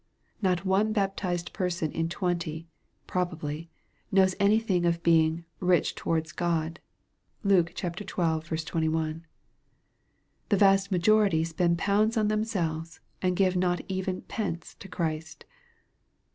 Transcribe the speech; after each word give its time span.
Not 0.41 0.65
one 0.65 0.93
baptized 0.93 1.53
person 1.53 1.91
in 1.91 2.09
twenty, 2.09 2.67
probably, 3.05 3.69
knows 4.11 4.33
any 4.39 4.57
thing 4.57 4.83
of 4.83 5.03
being" 5.03 5.45
rich 5.59 5.93
to 5.93 6.09
wards 6.09 6.31
God." 6.31 6.79
(Luke 7.43 7.71
xii. 7.77 7.89
21.) 7.91 9.25
The 10.49 10.57
vast 10.57 10.91
majority 10.91 11.43
spend 11.43 11.77
pounds 11.77 12.17
on 12.17 12.29
themselves, 12.29 12.99
and 13.21 13.35
give 13.35 13.55
not 13.55 13.81
even 13.87 14.23
pence 14.23 14.73
to 14.79 14.87
Christ. 14.87 15.45